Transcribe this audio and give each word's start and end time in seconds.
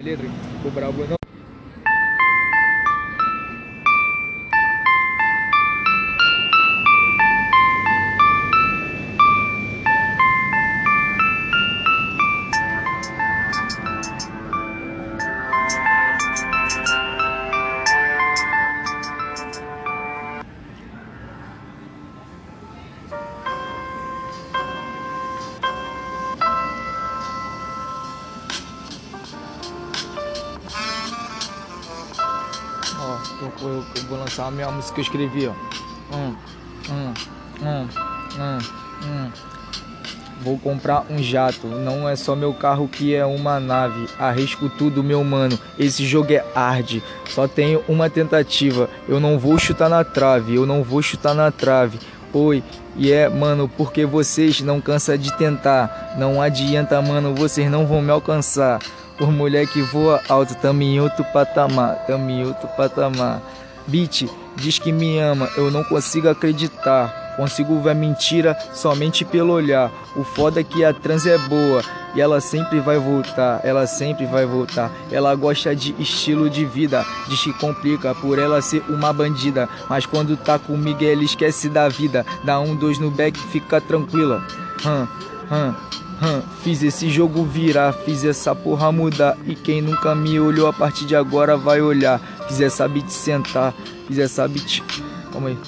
Letra, 0.00 0.28
ficou 0.28 0.70
brabo 0.70 1.04
não. 1.06 1.17
Eu, 33.60 33.84
vou 34.08 34.18
lançar 34.18 34.46
a 34.46 34.50
minha 34.50 34.70
música 34.70 34.94
que 34.94 35.00
eu 35.00 35.04
escrevi, 35.04 35.48
ó. 35.48 35.52
Hum, 36.14 36.34
hum, 36.90 37.14
hum, 37.60 37.88
hum, 38.38 38.58
hum. 39.04 39.30
Vou 40.40 40.56
comprar 40.56 41.04
um 41.10 41.20
jato, 41.20 41.66
não 41.66 42.08
é 42.08 42.14
só 42.14 42.36
meu 42.36 42.54
carro 42.54 42.86
que 42.86 43.12
é 43.14 43.26
uma 43.26 43.58
nave. 43.58 44.06
Arrisco 44.18 44.68
tudo, 44.68 45.02
meu 45.02 45.24
mano. 45.24 45.58
Esse 45.76 46.06
jogo 46.06 46.32
é 46.32 46.44
hard. 46.54 47.02
Só 47.28 47.48
tenho 47.48 47.82
uma 47.88 48.08
tentativa. 48.08 48.88
Eu 49.08 49.18
não 49.18 49.38
vou 49.38 49.58
chutar 49.58 49.88
na 49.88 50.04
trave, 50.04 50.54
eu 50.54 50.64
não 50.64 50.84
vou 50.84 51.02
chutar 51.02 51.34
na 51.34 51.50
trave. 51.50 51.98
Oi, 52.32 52.62
e 52.94 53.10
é, 53.10 53.28
mano, 53.28 53.68
porque 53.76 54.06
vocês 54.06 54.60
não 54.60 54.80
cansa 54.80 55.18
de 55.18 55.36
tentar. 55.36 56.14
Não 56.18 56.40
adianta, 56.40 57.00
mano, 57.02 57.34
vocês 57.34 57.68
não 57.70 57.86
vão 57.86 58.00
me 58.00 58.10
alcançar. 58.10 58.78
Por 59.18 59.32
mulher 59.32 59.66
que 59.66 59.82
voa 59.82 60.22
alto, 60.28 60.54
tamo 60.54 60.82
em 60.82 61.00
outro 61.00 61.24
patamar, 61.32 62.06
tamo 62.06 62.30
em 62.30 62.44
outro 62.44 62.68
patamar. 62.76 63.42
Beat, 63.86 64.28
diz 64.56 64.78
que 64.78 64.92
me 64.92 65.18
ama, 65.18 65.48
eu 65.56 65.70
não 65.70 65.82
consigo 65.82 66.28
acreditar. 66.28 67.26
Consigo 67.36 67.80
ver 67.80 67.94
mentira 67.94 68.56
somente 68.74 69.24
pelo 69.24 69.52
olhar. 69.52 69.92
O 70.16 70.24
foda 70.24 70.60
é 70.60 70.64
que 70.64 70.84
a 70.84 70.92
trans 70.92 71.24
é 71.24 71.38
boa 71.38 71.82
e 72.14 72.20
ela 72.20 72.40
sempre 72.40 72.80
vai 72.80 72.98
voltar, 72.98 73.60
ela 73.62 73.86
sempre 73.86 74.26
vai 74.26 74.44
voltar. 74.44 74.90
Ela 75.10 75.34
gosta 75.36 75.74
de 75.74 75.94
estilo 76.00 76.50
de 76.50 76.64
vida, 76.64 77.06
diz 77.28 77.40
que 77.40 77.52
complica 77.52 78.12
por 78.14 78.38
ela 78.38 78.60
ser 78.60 78.82
uma 78.88 79.12
bandida. 79.12 79.68
Mas 79.88 80.04
quando 80.04 80.36
tá 80.36 80.58
comigo, 80.58 81.04
ela 81.04 81.22
esquece 81.22 81.68
da 81.68 81.88
vida. 81.88 82.26
Dá 82.42 82.58
um, 82.58 82.74
dois 82.74 82.98
no 82.98 83.10
back, 83.10 83.38
fica 83.38 83.80
tranquila. 83.80 84.42
Hum, 84.84 85.06
hum. 85.52 85.87
Hum, 86.20 86.42
fiz 86.64 86.82
esse 86.82 87.08
jogo 87.08 87.44
virar, 87.44 87.92
fiz 87.92 88.24
essa 88.24 88.54
porra 88.54 88.90
mudar. 88.90 89.36
E 89.46 89.54
quem 89.54 89.80
nunca 89.80 90.14
me 90.14 90.38
olhou 90.40 90.66
a 90.68 90.72
partir 90.72 91.04
de 91.06 91.14
agora 91.14 91.56
vai 91.56 91.80
olhar. 91.80 92.20
Fiz 92.48 92.60
essa 92.60 92.88
beat 92.88 93.08
sentar, 93.08 93.72
fiz 94.06 94.18
essa 94.18 94.46
beat. 94.48 94.82
Calma 95.32 95.48
aí. 95.50 95.58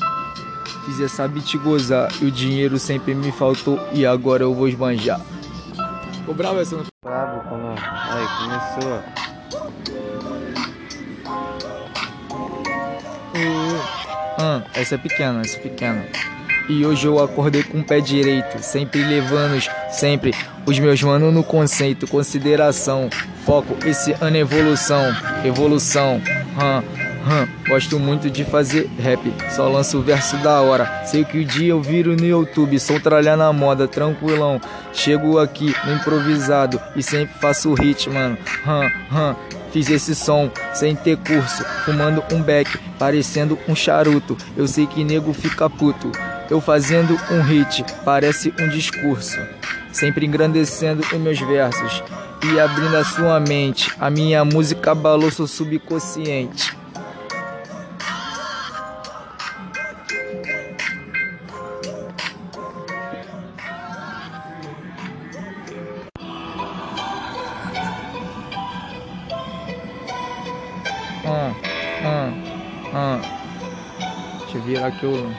Fiz 0.86 1.00
essa 1.00 1.28
beat 1.28 1.56
gozar. 1.58 2.10
E 2.20 2.24
o 2.24 2.30
dinheiro 2.32 2.78
sempre 2.78 3.14
me 3.14 3.30
faltou. 3.30 3.78
E 3.92 4.04
agora 4.04 4.42
eu 4.42 4.52
vou 4.54 4.66
esbanjar. 4.68 5.20
Ficou 6.14 6.34
bravo 6.34 6.60
essa 6.60 6.76
não? 6.76 6.84
Brabo 7.04 7.48
quando. 7.48 7.68
Aí, 7.78 8.26
começou. 8.74 9.02
Hum, 14.40 14.62
essa 14.74 14.94
é 14.94 14.98
pequena, 14.98 15.40
essa 15.42 15.56
é 15.56 15.60
pequena. 15.60 16.04
E 16.68 16.84
hoje 16.86 17.06
eu 17.06 17.22
acordei 17.22 17.62
com 17.62 17.78
o 17.80 17.84
pé 17.84 18.00
direito, 18.00 18.58
sempre 18.62 19.02
levando 19.02 19.56
os- 19.56 19.68
sempre 19.90 20.34
os 20.66 20.78
meus 20.78 21.02
manos 21.02 21.32
no 21.32 21.42
conceito, 21.42 22.06
consideração, 22.06 23.08
foco, 23.44 23.76
esse 23.86 24.14
ano 24.20 24.36
é 24.36 24.40
evolução, 24.40 25.14
evolução. 25.44 26.20
Hum, 26.56 26.82
hum. 27.26 27.48
Gosto 27.68 27.98
muito 27.98 28.30
de 28.30 28.44
fazer 28.44 28.88
rap, 28.98 29.20
só 29.50 29.68
lanço 29.68 29.98
o 29.98 30.02
verso 30.02 30.36
da 30.38 30.60
hora. 30.60 31.04
Sei 31.06 31.24
que 31.24 31.38
o 31.38 31.44
dia 31.44 31.70
eu 31.70 31.80
viro 31.80 32.16
no 32.16 32.24
YouTube, 32.24 32.78
sou 32.78 33.00
tralhar 33.00 33.36
na 33.36 33.52
moda, 33.52 33.88
tranquilão. 33.88 34.60
Chego 34.92 35.38
aqui 35.38 35.74
no 35.84 35.94
improvisado 35.94 36.80
e 36.94 37.02
sempre 37.02 37.34
faço 37.40 37.72
hit, 37.74 38.08
mano. 38.10 38.36
Hum. 38.66 39.34
Fiz 39.72 39.88
esse 39.88 40.14
som 40.14 40.50
sem 40.74 40.96
ter 40.96 41.16
curso, 41.16 41.64
fumando 41.84 42.22
um 42.32 42.42
beck, 42.42 42.76
parecendo 42.98 43.58
um 43.68 43.74
charuto. 43.74 44.36
Eu 44.56 44.66
sei 44.66 44.86
que 44.86 45.04
nego 45.04 45.32
fica 45.32 45.70
puto. 45.70 46.10
Eu 46.50 46.60
fazendo 46.60 47.16
um 47.30 47.40
hit, 47.42 47.84
parece 48.04 48.52
um 48.60 48.68
discurso. 48.68 49.38
Sempre 49.92 50.26
engrandecendo 50.26 51.02
os 51.02 51.12
meus 51.18 51.38
versos 51.40 52.02
e 52.42 52.58
abrindo 52.58 52.96
a 52.96 53.04
sua 53.04 53.38
mente. 53.40 53.92
A 53.98 54.10
minha 54.10 54.44
música 54.44 54.92
abalou 54.92 55.30
seu 55.30 55.46
subconsciente. 55.46 56.76
Ah, 71.24 71.54
ah, 72.04 72.32
ah. 72.94 73.20
Deixa 74.40 74.58
eu 74.58 74.62
virar 74.62 74.86
aqui 74.86 75.06
o. 75.06 75.30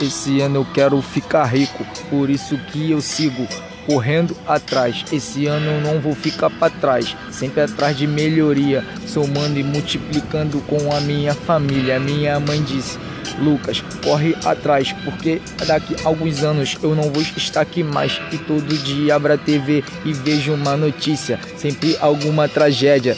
Esse 0.00 0.40
ano 0.40 0.56
eu 0.56 0.66
quero 0.74 1.00
ficar 1.00 1.44
rico, 1.44 1.84
por 2.10 2.28
isso 2.28 2.58
que 2.70 2.90
eu 2.90 3.00
sigo 3.00 3.46
correndo 3.86 4.36
atrás. 4.46 5.04
Esse 5.10 5.46
ano 5.46 5.66
eu 5.66 5.80
não 5.80 6.00
vou 6.00 6.14
ficar 6.14 6.50
para 6.50 6.70
trás, 6.70 7.16
sempre 7.30 7.62
atrás 7.62 7.96
de 7.96 8.06
melhoria, 8.06 8.84
somando 9.06 9.58
e 9.58 9.62
multiplicando 9.62 10.60
com 10.62 10.92
a 10.94 11.00
minha 11.00 11.34
família. 11.34 11.98
Minha 11.98 12.38
mãe 12.38 12.62
disse: 12.62 12.98
Lucas, 13.38 13.82
corre 14.02 14.36
atrás, 14.44 14.92
porque 15.04 15.40
daqui 15.66 15.96
a 16.04 16.08
alguns 16.08 16.42
anos 16.42 16.76
eu 16.82 16.94
não 16.94 17.10
vou 17.10 17.22
estar 17.22 17.60
aqui 17.60 17.82
mais. 17.82 18.20
E 18.32 18.38
todo 18.38 18.76
dia 18.78 19.14
abro 19.14 19.32
a 19.32 19.38
TV 19.38 19.82
e 20.04 20.12
vejo 20.12 20.52
uma 20.52 20.76
notícia, 20.76 21.40
sempre 21.56 21.96
alguma 22.00 22.48
tragédia. 22.48 23.16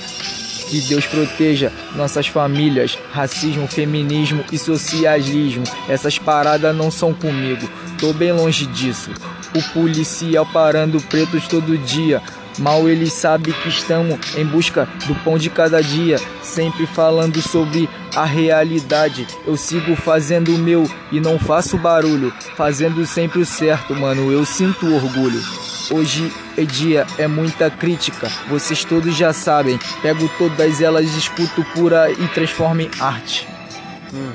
Que 0.69 0.83
Deus 0.83 1.07
proteja 1.07 1.73
nossas 1.97 2.27
famílias, 2.27 2.99
racismo, 3.11 3.67
feminismo 3.67 4.45
e 4.53 4.59
socialismo. 4.59 5.65
Essas 5.89 6.19
paradas 6.19 6.77
não 6.77 6.91
são 6.91 7.15
comigo, 7.15 7.69
tô 7.99 8.13
bem 8.13 8.33
longe 8.33 8.67
disso. 8.67 9.11
O 9.55 9.63
policial 9.73 10.45
parando 10.45 11.01
pretos 11.01 11.49
todo 11.49 11.79
dia. 11.79 12.23
Mal 12.59 12.89
ele 12.89 13.09
sabe 13.09 13.53
que 13.53 13.69
estamos 13.69 14.19
em 14.37 14.45
busca 14.45 14.89
do 15.07 15.15
pão 15.17 15.39
de 15.39 15.49
cada 15.49 15.81
dia, 15.81 16.21
sempre 16.43 16.87
falando 16.87 17.41
sobre 17.41 17.89
a 18.15 18.25
realidade. 18.25 19.27
Eu 19.47 19.57
sigo 19.57 19.95
fazendo 19.95 20.55
o 20.55 20.59
meu 20.59 20.91
e 21.13 21.21
não 21.21 21.39
faço 21.39 21.79
barulho, 21.79 22.33
fazendo 22.57 23.07
sempre 23.07 23.41
o 23.41 23.47
certo, 23.47 23.95
mano. 23.95 24.33
Eu 24.33 24.45
sinto 24.45 24.93
orgulho. 24.93 25.68
Hoje 25.91 26.31
é 26.57 26.65
dia, 26.65 27.07
é 27.17 27.27
muita 27.27 27.71
crítica, 27.71 28.31
vocês 28.49 28.85
todos 28.85 29.17
já 29.17 29.33
sabem. 29.33 29.79
Pego 30.03 30.29
todas 30.37 30.83
elas, 30.83 31.07
escuto 31.17 31.65
pura 31.73 32.11
e 32.11 32.29
transformo 32.29 32.83
em 32.83 32.91
arte. 33.01 33.49
Hum, 34.13 34.33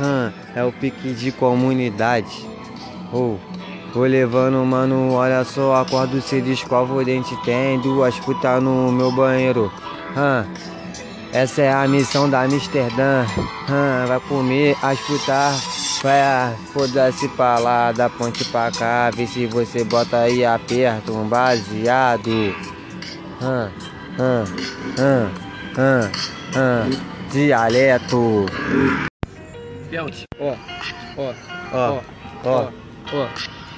hum, 0.00 0.32
é 0.54 0.64
o 0.64 0.72
pique 0.72 1.12
de 1.12 1.30
comunidade. 1.30 2.48
Oh, 3.12 3.36
vou 3.92 4.04
levando, 4.04 4.64
mano, 4.64 5.12
olha 5.12 5.44
só, 5.44 5.76
acordo 5.76 6.22
cedo, 6.22 6.50
escovo 6.50 6.96
o 6.96 7.04
dente, 7.04 7.36
tem 7.44 7.78
duas 7.80 8.18
putas 8.20 8.62
no 8.62 8.90
meu 8.90 9.12
banheiro. 9.12 9.70
Hum, 10.16 10.50
essa 11.34 11.60
é 11.60 11.72
a 11.72 11.86
missão 11.86 12.30
da 12.30 12.44
Amsterdã. 12.44 13.26
Hum, 13.36 14.06
vai 14.06 14.20
comer 14.20 14.74
as 14.80 14.98
putas, 15.00 15.73
vai, 16.04 16.54
foda-se 16.74 17.26
pra 17.30 17.58
lá, 17.58 17.90
da 17.90 18.10
ponte 18.10 18.44
pra 18.44 18.70
cá, 18.70 19.10
vê 19.10 19.26
se 19.26 19.46
você 19.46 19.82
bota 19.82 20.18
aí, 20.18 20.44
aperta 20.44 21.10
um 21.10 21.26
baseado. 21.26 22.30
Hum, 23.40 23.70
hum, 24.18 24.44
hum, 24.98 25.30
hum, 25.78 26.90
hum, 26.90 27.30
dialeto. 27.32 28.44
Belt. 29.90 30.24
Ó, 30.38 30.54
ó, 31.16 31.34
Ó, 31.72 32.00
ó. 32.44 32.70
ó, 33.12 33.28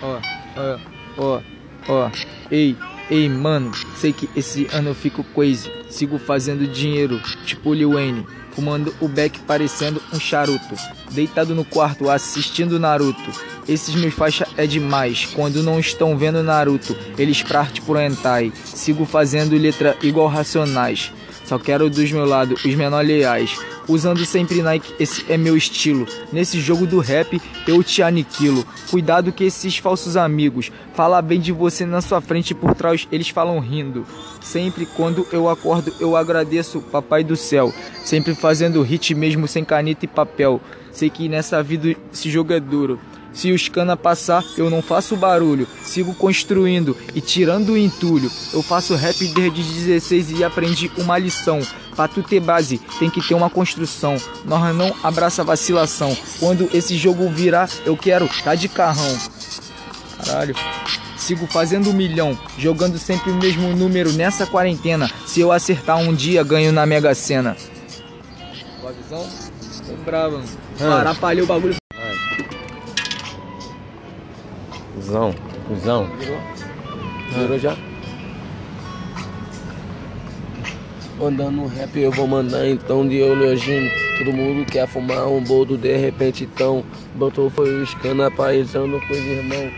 ó, 0.03 0.21
ó, 0.57 0.79
ó, 1.17 1.41
ó. 1.89 2.11
Ei, 2.51 2.77
ei, 3.09 3.29
mano, 3.29 3.73
sei 3.97 4.13
que 4.13 4.29
esse 4.35 4.67
ano 4.73 4.91
eu 4.91 4.95
fico 4.97 5.23
crazy. 5.33 5.71
Sigo 5.97 6.19
fazendo 6.19 6.67
dinheiro, 6.67 7.19
tipo 7.47 7.73
Lil 7.73 7.93
Wayne. 7.93 8.27
Fumando 8.51 8.95
o 9.01 9.09
beck 9.09 9.39
parecendo 9.47 9.99
um 10.13 10.21
charuto. 10.21 10.75
Deitado 11.11 11.55
no 11.55 11.65
quarto 11.65 12.11
assistindo 12.11 12.79
Naruto. 12.79 13.31
Esses 13.67 13.95
meus 13.95 14.13
faixa 14.13 14.47
é 14.59 14.67
demais. 14.67 15.25
Quando 15.35 15.63
não 15.63 15.81
estão 15.81 16.15
vendo 16.19 16.43
Naruto, 16.43 16.95
eles 17.17 17.43
partem 17.43 17.83
pro 17.83 17.99
hentai. 17.99 18.53
Sigo 18.63 19.07
fazendo 19.07 19.57
letra 19.57 19.97
igual 20.03 20.29
racionais. 20.29 21.15
Só 21.47 21.59
quero 21.61 21.89
dos 21.89 22.11
meus 22.11 22.29
lados 22.29 22.65
os 22.65 22.75
menores 22.75 23.09
leais. 23.09 23.57
Usando 23.89 24.27
sempre 24.27 24.63
Nike, 24.63 24.95
esse 24.99 25.25
é 25.31 25.37
meu 25.37 25.57
estilo. 25.57 26.07
Nesse 26.33 26.61
jogo 26.61 26.87
do 26.87 26.99
rap, 26.99 27.41
eu 27.69 27.85
te 27.85 28.03
aniquilo. 28.03 28.67
Cuidado 28.91 29.31
que 29.31 29.45
esses 29.45 29.79
falsos 29.79 30.17
amigos 30.17 30.73
falam 30.95 31.23
bem 31.23 31.39
de 31.39 31.53
você 31.53 31.87
na 31.87 32.01
sua 32.01 32.21
frente 32.21 32.51
e 32.51 32.55
por 32.55 32.75
trás 32.75 33.07
eles 33.13 33.29
falam 33.29 33.61
rindo. 33.61 34.05
Sempre 34.41 34.87
quando 34.87 35.25
eu 35.31 35.49
acordo, 35.49 35.95
eu 36.01 36.17
agradeço, 36.17 36.81
Papai 36.81 37.23
do 37.23 37.37
céu. 37.37 37.73
Sempre 38.05 38.35
fazendo 38.35 38.83
hit 38.83 39.15
mesmo 39.15 39.47
sem 39.47 39.65
caneta 39.65 40.05
e 40.05 40.09
papel. 40.09 40.61
Sei 40.91 41.09
que 41.09 41.29
nessa 41.29 41.63
vida 41.63 41.95
esse 42.13 42.29
jogo 42.29 42.53
é 42.53 42.59
duro. 42.59 42.99
Se 43.37 43.53
os 43.53 43.69
cana 43.69 43.99
passar, 43.99 44.43
eu 44.57 44.71
não 44.71 44.81
faço 44.81 45.15
barulho. 45.15 45.69
Sigo 45.85 46.15
construindo 46.15 46.97
e 47.15 47.21
tirando 47.21 47.75
o 47.75 47.79
entulho. 47.79 48.33
Eu 48.53 48.63
faço 48.63 48.95
rap 48.95 49.19
desde 49.29 49.63
16 49.63 50.31
e 50.31 50.43
aprendi 50.43 50.91
uma 50.97 51.19
lição. 51.19 51.61
Pra 51.95 52.09
tu 52.09 52.23
ter 52.23 52.41
base, 52.41 52.79
tem 52.99 53.11
que 53.11 53.21
ter 53.21 53.35
uma 53.35 53.51
construção. 53.51 54.17
Nós 54.47 54.75
não 54.75 54.91
abraça 55.03 55.45
vacilação. 55.45 56.17
Quando 56.41 56.71
esse 56.73 56.97
jogo 56.97 57.29
virar, 57.29 57.69
eu 57.85 57.95
quero 57.95 58.27
tá 58.43 58.55
de 58.55 58.71
carrão. 58.71 59.19
Caralho. 60.25 60.55
Sigo 61.19 61.47
fazendo 61.47 61.91
um 61.91 61.93
milhão, 61.93 62.39
jogando 62.59 62.99
sempre 62.99 63.31
o 63.31 63.35
mesmo 63.35 63.75
número 63.77 64.13
nessa 64.13 64.47
quarentena. 64.47 65.11
Se 65.27 65.41
eu 65.41 65.53
acertar 65.53 65.99
um 65.99 66.15
dia, 66.15 66.43
ganho 66.43 66.73
na 66.73 66.87
Mega 66.87 67.15
Sena. 67.15 67.55
Boa 68.81 68.93
visão? 68.95 69.29
Tô 69.87 69.93
bravo, 70.05 70.37
mano. 70.39 70.49
Parar, 70.79 71.15
palhou 71.17 71.45
o 71.45 71.49
bagulho. 71.49 71.77
Cusão, 74.97 75.35
cuzão. 75.69 76.07
Virou? 76.19 76.41
Virou 77.35 77.59
já? 77.59 77.77
Andando 81.21 81.53
no 81.53 81.67
rap 81.67 81.99
eu 81.99 82.11
vou 82.11 82.27
mandar 82.27 82.67
então 82.67 83.07
de 83.07 83.23
oleogino 83.23 83.91
Todo 84.19 84.33
mundo 84.33 84.67
quer 84.67 84.87
fumar 84.87 85.27
um 85.29 85.43
boldo 85.43 85.77
de 85.77 85.97
repente 85.97 86.45
então 86.45 86.85
Botou 87.15 87.49
foi 87.49 87.83
os 87.83 87.95
cana 87.95 88.27
apaisando 88.27 88.99
com 89.01 89.13
os 89.13 89.19
irmãos 89.19 89.73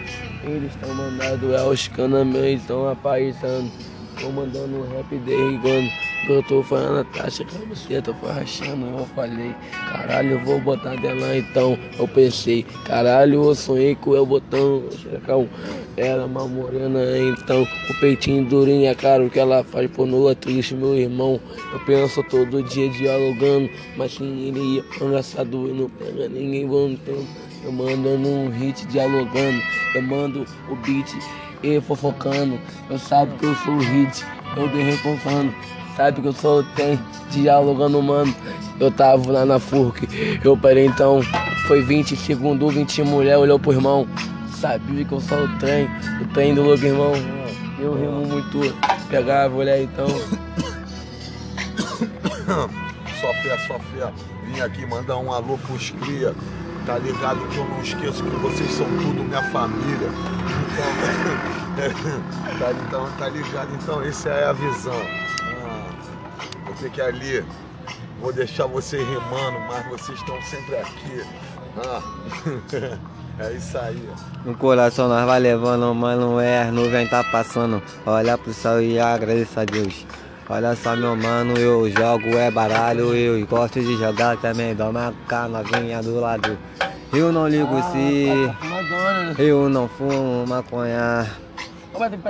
Eles 0.45 0.73
estão 0.73 0.93
mandando 0.95 1.55
é 1.55 1.63
os 1.65 1.87
cana 1.87 2.25
meio 2.25 2.57
estão 2.57 2.89
apaisando 2.89 3.71
Tô 4.21 4.31
mandando 4.31 4.79
um 4.79 4.97
rap 4.97 5.17
derrigando 5.19 5.89
eu 6.27 6.43
tô 6.43 6.63
falando 6.63 7.01
a 7.01 7.05
taxa 7.05 7.45
você 7.69 8.03
tá 8.03 8.13
rachando. 8.33 8.87
Eu 8.87 9.07
falei, 9.15 9.55
caralho, 9.91 10.33
eu 10.33 10.41
vou 10.41 10.61
botar 10.61 10.97
dela 10.97 11.37
então. 11.37 11.79
Eu 11.99 12.07
pensei, 12.09 12.65
caralho, 12.85 13.45
eu 13.45 13.55
sonhei 13.55 13.95
com 13.95 14.11
o 14.11 14.27
botão. 14.27 14.85
Checão, 14.91 15.49
era 15.97 16.27
uma 16.27 16.47
morena 16.47 17.01
então. 17.19 17.67
O 17.89 17.95
peitinho 18.01 18.45
durinho, 18.45 18.89
é 18.89 18.95
caro 18.95 19.31
que 19.31 19.39
ela 19.39 19.65
faz 19.65 19.91
por 19.91 20.07
nua 20.07 20.35
triste, 20.35 20.75
meu 20.75 20.95
irmão. 20.95 21.41
Eu 21.73 21.81
penso 21.81 22.23
todo 22.25 22.63
dia 22.63 22.91
dialogando, 22.91 23.71
mas 23.97 24.17
quem 24.19 24.49
ele 24.49 24.61
ia 24.77 24.85
engraçado 25.01 25.69
e 25.69 25.73
não 25.73 25.89
pega 25.89 26.29
ninguém 26.29 26.67
bom 26.67 26.95
tempo. 26.97 27.27
Eu 27.65 27.73
mando 27.73 28.19
num 28.19 28.51
hit 28.51 28.87
dialogando, 28.87 29.61
eu 29.95 30.03
mando 30.03 30.47
o 30.71 30.77
beat 30.77 31.09
e 31.63 31.81
fofocando. 31.81 32.59
Eu 32.89 32.99
sabe 32.99 33.37
que 33.39 33.47
eu 33.47 33.55
sou 33.57 33.75
o 33.75 33.79
hit, 33.79 34.25
eu 34.57 34.69
dei 34.69 34.83
recontando 34.83 35.55
sabe 35.99 36.23
que 36.23 36.29
eu 36.29 36.33
sou 36.33 36.63
tem 36.77 36.97
dialogando, 37.33 38.01
mano. 38.01 38.33
Eu 38.79 38.93
tava 38.93 39.33
lá 39.33 39.45
na 39.45 39.59
FURC, 39.59 40.09
eu 40.45 40.57
parei 40.57 40.87
então, 40.87 41.21
foi 41.67 41.83
20 41.83 42.15
segundos, 42.15 42.73
20 42.73 43.03
mulher 43.03 43.37
olhou 43.37 43.59
pro 43.59 43.73
irmão. 43.73 44.07
Sabia 44.61 45.05
que 45.05 45.11
eu 45.11 45.21
sou 45.21 45.45
o 45.45 45.59
trem, 45.59 45.89
o 46.23 46.27
trem 46.33 46.55
do 46.55 46.63
louco, 46.63 46.85
irmão. 46.85 47.13
Eu 47.81 47.95
rimo 47.95 48.25
muito, 48.27 48.61
pegava, 49.09 49.57
olhar 49.57 49.81
então. 49.81 50.07
só 53.21 53.35
fé, 53.43 53.59
só 53.67 53.79
fé. 53.81 54.13
Vim 54.47 54.61
aqui 54.61 54.87
mandar 54.87 55.17
um 55.19 55.33
alô 55.33 55.59
pros 55.59 55.91
cria. 55.91 56.33
Tá 56.89 56.99
ligado 56.99 57.49
que 57.51 57.59
eu 57.59 57.69
não 57.69 57.81
esqueço 57.81 58.25
que 58.25 58.37
vocês 58.37 58.71
são 58.73 58.87
tudo 58.87 59.23
minha 59.23 59.43
família. 59.51 60.09
Então, 61.77 62.59
tá, 62.59 62.73
então, 62.73 63.09
tá 63.19 63.29
ligado? 63.29 63.75
Então, 63.75 64.03
essa 64.03 64.31
é 64.31 64.47
a 64.47 64.53
visão 64.53 65.29
dizer 66.79 66.91
que 66.91 67.01
ali 67.01 67.45
vou 68.21 68.33
deixar 68.33 68.67
vocês 68.67 69.07
rimando, 69.07 69.59
mas 69.69 69.87
vocês 69.89 70.19
estão 70.19 70.41
sempre 70.43 70.77
aqui. 70.77 71.25
Ah, 71.77 72.03
é 73.45 73.53
isso 73.53 73.77
aí. 73.79 74.09
No 74.45 74.55
coração 74.57 75.09
nós 75.09 75.25
vai 75.27 75.41
levando, 75.41 75.93
mano, 75.95 76.41
é, 76.41 76.63
as 76.63 76.73
nuvens 76.73 77.11
tá 77.11 77.25
passando. 77.25 77.83
Olha 78.07 78.39
pro 78.39 78.53
céu 78.53 78.81
e 78.81 78.99
agradeça 78.99 79.63
a 79.63 79.65
Deus. 79.65 80.07
Olha 80.51 80.75
só 80.75 80.97
meu 80.97 81.15
mano, 81.15 81.59
eu 81.59 81.91
jogo 81.91 82.29
é 82.39 82.51
baralho, 82.51 83.15
eu 83.15 83.47
gosto 83.47 83.81
de 83.81 83.99
jogar 83.99 84.39
também, 84.39 84.75
dou 84.75 84.89
uma 84.89 85.13
novinha 85.51 86.03
do 86.03 86.19
lado. 86.19 86.57
Eu 87.13 87.31
não 87.31 87.47
ligo 87.47 87.77
ah, 87.77 87.83
se 87.93 88.29
tá, 88.59 89.35
tá 89.37 89.43
eu 89.43 89.69
não 89.69 89.87
fumo 89.87 90.47
maconha. 90.47 91.31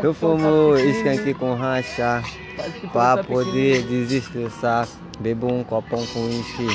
Eu 0.03 0.12
fumo 0.12 0.76
skunk 0.76 1.35
com 1.35 1.55
racha 1.55 2.20
pra 2.93 3.23
poder 3.23 3.82
desestressar. 3.82 4.88
Bebo 5.20 5.53
um 5.53 5.62
copão 5.62 6.05
com 6.06 6.26
uísque. 6.26 6.67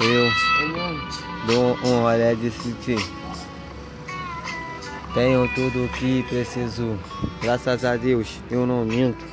Eu 0.00 0.30
dou 1.46 1.78
um 1.84 2.02
olé 2.02 2.34
de 2.34 2.50
city. 2.50 2.96
Tenho 5.14 5.48
tudo 5.54 5.84
o 5.84 5.88
que 5.90 6.24
preciso. 6.24 6.98
Graças 7.40 7.84
a 7.84 7.96
Deus, 7.96 8.40
eu 8.50 8.66
não 8.66 8.84
minto. 8.84 9.31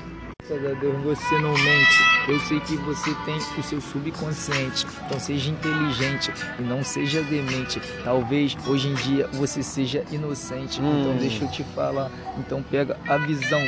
Graças 0.50 0.66
a 0.66 0.74
Deus 0.80 1.04
você 1.04 1.38
não 1.38 1.54
mente. 1.54 2.00
Eu 2.28 2.40
sei 2.40 2.60
que 2.60 2.76
você 2.78 3.14
tem 3.24 3.38
o 3.38 3.62
seu 3.62 3.80
subconsciente. 3.80 4.88
Então 5.06 5.20
seja 5.20 5.52
inteligente 5.52 6.32
e 6.58 6.64
não 6.64 6.84
seja 6.84 7.22
demente. 7.22 7.80
Talvez 8.04 8.58
hoje 8.66 8.88
em 8.88 8.96
dia 8.96 9.28
você 9.28 9.62
seja 9.62 10.04
inocente. 10.12 10.80
Então 10.80 10.90
hum. 10.90 11.02
Então 11.02 11.18
deixa 11.18 11.46
eu 11.46 11.52
te 11.52 11.64
falar. 11.76 12.10
Então 12.40 12.64
pega 12.64 12.98
a 13.08 13.18
visão. 13.18 13.62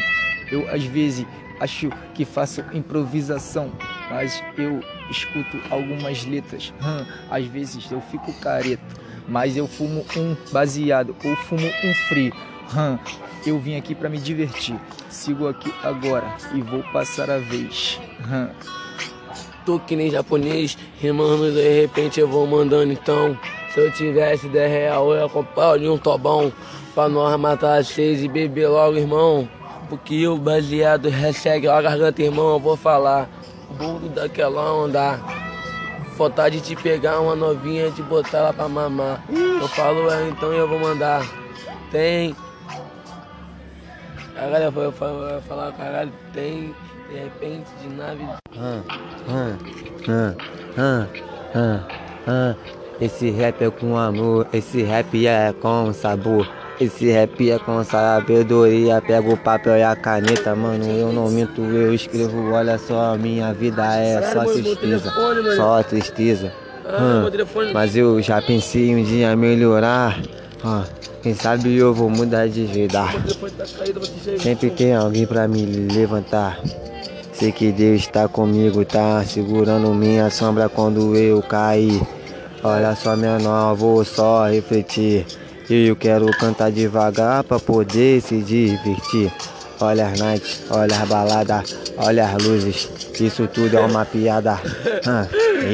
Eu 0.51 0.67
às 0.73 0.83
vezes 0.83 1.27
acho 1.59 1.91
que 2.15 2.25
faço 2.25 2.63
improvisação, 2.73 3.71
mas 4.09 4.43
eu 4.57 4.83
escuto 5.11 5.61
algumas 5.69 6.25
letras. 6.25 6.73
Hum, 6.81 7.05
às 7.29 7.45
vezes 7.45 7.91
eu 7.91 8.01
fico 8.09 8.33
careta, 8.39 8.81
mas 9.27 9.55
eu 9.55 9.67
fumo 9.67 10.03
um 10.17 10.35
baseado 10.51 11.15
ou 11.23 11.35
fumo 11.35 11.67
um 11.83 11.93
free. 12.09 12.33
Hum, 12.75 12.97
eu 13.45 13.57
vim 13.59 13.75
aqui 13.75 13.95
para 13.95 14.09
me 14.09 14.17
divertir. 14.17 14.75
Sigo 15.09 15.47
aqui 15.47 15.73
agora 15.83 16.35
e 16.53 16.61
vou 16.61 16.83
passar 16.91 17.29
a 17.29 17.37
vez. 17.37 17.99
Tô 19.65 19.79
que 19.79 19.95
nem 19.95 20.09
japonês, 20.09 20.77
rimando 20.99 21.51
de 21.51 21.81
repente 21.81 22.19
eu 22.19 22.27
vou 22.27 22.47
mandando 22.47 22.91
então. 22.91 23.37
Se 23.73 23.79
eu 23.79 23.91
tivesse 23.91 24.47
10 24.49 24.71
real, 24.71 25.13
eu 25.13 25.21
ia 25.21 25.29
comprar 25.29 25.71
ali 25.71 25.87
um 25.87 25.97
tobão. 25.97 26.51
Pra 26.93 27.07
nós 27.07 27.39
matar 27.39 27.79
as 27.79 27.87
seis 27.87 28.21
e 28.21 28.27
beber 28.27 28.67
logo, 28.67 28.97
irmão. 28.97 29.47
Porque 29.87 30.27
o 30.27 30.37
baseado 30.37 31.07
recebe 31.07 31.67
a 31.67 31.81
garganta, 31.81 32.21
irmão, 32.21 32.51
eu 32.53 32.59
vou 32.59 32.75
falar. 32.75 33.29
O 33.69 33.73
bolo 33.73 34.09
daquela 34.09 34.73
onda. 34.73 35.19
Vontade 36.17 36.59
de 36.59 36.75
te 36.75 36.75
pegar 36.75 37.19
uma 37.19 37.35
novinha 37.35 37.87
e 37.87 37.91
te 37.91 38.01
botar 38.01 38.39
ela 38.39 38.53
pra 38.53 38.67
mamar. 38.67 39.23
Eu 39.29 39.67
falo, 39.69 40.11
é, 40.11 40.27
então 40.27 40.51
eu 40.51 40.67
vou 40.67 40.79
mandar. 40.79 41.25
Tem 41.91 42.35
a 44.37 44.41
galera 44.41 44.71
vai 44.71 44.91
falar, 44.91 45.71
caralho, 45.73 46.11
tem 46.33 46.73
de 47.09 47.17
repente 47.17 47.69
de 47.81 47.89
nave. 47.89 48.23
Ah, 48.57 48.81
ah, 49.27 49.57
ah, 50.07 50.35
ah, 50.77 51.07
ah, 51.55 51.87
ah. 52.27 52.55
Esse 52.99 53.31
rap 53.31 53.63
é 53.63 53.69
com 53.71 53.97
amor, 53.97 54.47
esse 54.53 54.83
rap 54.83 55.25
é 55.25 55.51
com 55.53 55.91
sabor. 55.91 56.47
Esse 56.79 57.11
rap 57.11 57.49
é 57.49 57.59
com 57.59 57.83
sabedoria, 57.83 59.01
pego 59.01 59.33
o 59.33 59.37
papel 59.37 59.77
e 59.77 59.83
a 59.83 59.95
caneta, 59.95 60.55
mano. 60.55 60.85
Eu 60.85 61.11
não 61.11 61.29
minto, 61.29 61.61
eu 61.61 61.93
escrevo. 61.93 62.51
Olha 62.51 62.77
só, 62.77 63.17
minha 63.17 63.53
vida 63.53 63.83
é 63.95 64.21
só 64.31 64.45
tristeza, 64.45 65.13
só 65.55 65.83
tristeza. 65.83 66.53
Ah, 66.85 67.23
mas 67.73 67.95
eu 67.95 68.21
já 68.21 68.41
pensei 68.41 68.95
um 68.95 69.03
dia 69.03 69.35
melhorar. 69.35 70.19
Ah, 70.63 70.83
quem 71.21 71.33
sabe 71.35 71.75
eu 71.75 71.93
vou 71.93 72.09
mudar 72.09 72.47
de 72.47 72.65
vida. 72.65 73.03
Sempre 74.41 74.69
tem 74.71 74.95
alguém 74.95 75.25
pra 75.25 75.47
me 75.47 75.65
levantar. 75.65 76.59
Sei 77.33 77.51
que 77.51 77.71
Deus 77.71 78.01
está 78.01 78.27
comigo, 78.27 78.83
tá 78.85 79.23
segurando 79.23 79.93
minha 79.93 80.29
sombra 80.29 80.69
quando 80.69 81.15
eu 81.15 81.41
cair. 81.41 82.01
Olha 82.63 82.95
só, 82.95 83.15
minha 83.15 83.39
nova, 83.39 83.73
vou 83.73 84.05
só 84.05 84.47
refletir. 84.47 85.25
Eu 85.69 85.95
quero 85.95 86.25
cantar 86.37 86.71
devagar 86.71 87.43
pra 87.43 87.59
poder 87.59 88.21
se 88.21 88.37
divertir. 88.41 89.31
Olha 89.79 90.07
as 90.07 90.19
nights, 90.19 90.61
olha 90.69 90.95
as 90.95 91.07
baladas, 91.07 91.75
olha 91.97 92.25
as 92.25 92.43
luzes. 92.43 92.89
Isso 93.19 93.47
tudo 93.47 93.77
é 93.77 93.81
uma 93.81 94.05
piada. 94.05 94.59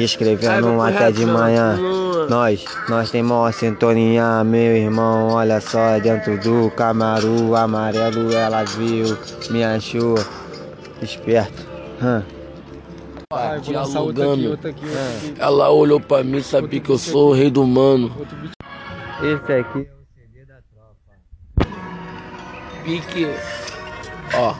escrevendo 0.02 0.80
até 0.80 1.10
de 1.10 1.26
manhã. 1.26 1.78
Nós, 2.26 2.64
nós 2.88 3.10
tem 3.10 3.22
maior 3.22 3.52
sintonia, 3.52 4.42
meu 4.44 4.76
irmão. 4.76 5.28
Olha 5.34 5.60
só, 5.60 5.98
dentro 5.98 6.38
do 6.38 6.70
camaru 6.70 7.54
amarelo, 7.54 8.32
ela 8.32 8.64
viu, 8.64 9.16
me 9.50 9.62
achou 9.62 10.16
esperto. 11.02 11.66
Hum. 12.02 12.22
Lançar 13.70 14.00
outra 14.00 14.32
aqui, 14.32 14.46
outra 14.46 14.70
aqui, 14.70 14.84
outra 14.84 15.00
aqui. 15.00 15.34
Ela 15.38 15.70
olhou 15.70 16.00
pra 16.00 16.24
mim, 16.24 16.42
sabia 16.42 16.80
que 16.80 16.90
eu 16.90 16.98
sou 16.98 17.30
o 17.30 17.34
rei 17.34 17.50
do 17.50 17.66
mano. 17.66 18.10
Esse 19.22 19.52
aqui 19.52 19.78
é 19.78 19.92
o 19.92 20.06
CD 20.14 20.44
da 20.46 20.58
tropa. 20.72 21.68
Pique. 22.84 23.26
Ó, 24.34 24.54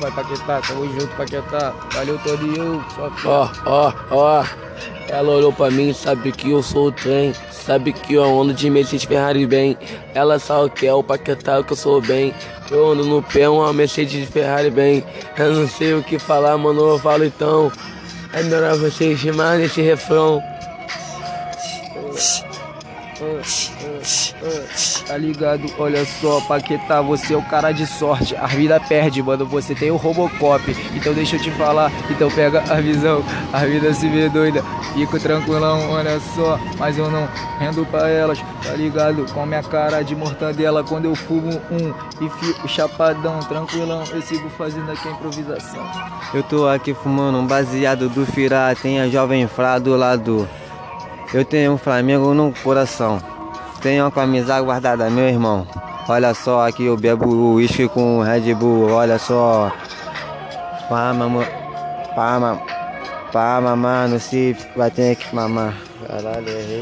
Vai, 0.00 0.12
Paquetá, 0.12 0.60
tamo 0.60 0.86
junto, 0.92 1.16
Paquetá. 1.16 1.74
Valeu, 1.92 2.18
Toninho. 2.20 2.84
Ó, 3.24 3.50
ó, 3.66 3.92
ó. 4.10 4.67
Ela 5.08 5.32
olhou 5.32 5.52
pra 5.52 5.70
mim, 5.70 5.92
sabe 5.92 6.32
que 6.32 6.50
eu 6.50 6.62
sou 6.62 6.88
o 6.88 6.92
trem. 6.92 7.34
Sabe 7.50 7.92
que 7.92 8.14
eu 8.14 8.40
ando 8.40 8.54
de 8.54 8.70
Mercedes 8.70 9.04
Ferrari 9.04 9.46
bem. 9.46 9.76
Ela 10.14 10.38
sabe 10.38 10.70
que 10.70 10.86
é 10.86 10.94
o 10.94 11.02
paquetá 11.02 11.62
que 11.62 11.72
eu 11.72 11.76
sou 11.76 12.00
bem. 12.00 12.32
Eu 12.70 12.92
ando 12.92 13.04
no 13.04 13.22
pé, 13.22 13.48
uma 13.48 13.72
Mercedes 13.72 14.28
Ferrari 14.28 14.70
bem. 14.70 15.04
Eu 15.36 15.54
não 15.54 15.68
sei 15.68 15.94
o 15.94 16.02
que 16.02 16.18
falar, 16.18 16.56
mano, 16.56 16.80
eu 16.80 16.98
falo 16.98 17.24
então. 17.24 17.72
É 18.32 18.42
melhor 18.42 18.76
vocês 18.76 19.20
rimar 19.20 19.58
nesse 19.58 19.80
refrão. 19.80 20.42
Tá 25.08 25.16
ligado? 25.16 25.62
Olha 25.78 26.04
só, 26.04 26.38
Paquetá, 26.42 27.00
você 27.00 27.32
é 27.32 27.36
o 27.36 27.42
cara 27.42 27.72
de 27.72 27.86
sorte. 27.86 28.36
A 28.36 28.46
vida 28.46 28.78
perde, 28.78 29.22
mano. 29.22 29.46
Você 29.46 29.74
tem 29.74 29.90
o 29.90 29.96
Robocop. 29.96 30.62
Então 30.94 31.14
deixa 31.14 31.36
eu 31.36 31.40
te 31.40 31.50
falar. 31.52 31.90
Então 32.10 32.30
pega 32.30 32.62
a 32.70 32.78
visão. 32.78 33.24
A 33.50 33.64
vida 33.64 33.94
se 33.94 34.06
vê 34.06 34.28
doida. 34.28 34.62
Fico 34.92 35.18
tranquilão, 35.18 35.92
olha 35.92 36.20
só. 36.34 36.60
Mas 36.78 36.98
eu 36.98 37.10
não 37.10 37.26
rendo 37.58 37.86
pra 37.86 38.06
elas. 38.10 38.38
Tá 38.62 38.74
ligado? 38.74 39.24
Com 39.32 39.46
minha 39.46 39.62
cara 39.62 40.02
de 40.02 40.14
mortadela. 40.14 40.84
Quando 40.84 41.06
eu 41.06 41.14
fumo 41.14 41.58
um 41.70 41.94
e 42.22 42.28
fico 42.28 42.68
chapadão, 42.68 43.40
tranquilão. 43.40 44.04
Eu 44.12 44.20
sigo 44.20 44.50
fazendo 44.50 44.92
aqui 44.92 45.08
a 45.08 45.12
improvisação. 45.12 45.80
Eu 46.34 46.42
tô 46.42 46.68
aqui 46.68 46.92
fumando 46.92 47.38
um 47.38 47.46
baseado 47.46 48.10
do 48.10 48.26
Firá, 48.26 48.74
tem 48.74 49.00
a 49.00 49.08
Jovem 49.08 49.48
Frá 49.48 49.78
do 49.78 49.96
lado. 49.96 50.46
Eu 51.32 51.46
tenho 51.46 51.72
um 51.72 51.78
Flamengo 51.78 52.34
no 52.34 52.52
coração. 52.62 53.37
Tenho 53.80 54.04
uma 54.04 54.10
camisa 54.10 54.60
guardada, 54.60 55.08
meu 55.10 55.28
irmão. 55.28 55.66
Olha 56.08 56.34
só, 56.34 56.66
aqui 56.66 56.86
eu 56.86 56.96
bebo 56.96 57.54
uísque 57.54 57.88
com 57.88 58.22
Red 58.22 58.54
Bull, 58.54 58.90
olha 58.90 59.18
só. 59.18 59.70
Pá, 60.88 61.12
mamãe. 61.12 61.46
Pá, 62.14 62.38
mamãe. 62.40 62.78
Pá, 63.32 63.60
mamar 63.60 64.08
no 64.08 64.18
cif, 64.18 64.66
vai 64.74 64.90
ter 64.90 65.14
que 65.14 65.34
mamar. 65.34 65.74
Caralho, 66.06 66.48
errei. 66.48 66.76